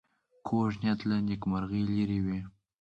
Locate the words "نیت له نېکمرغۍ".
0.81-1.81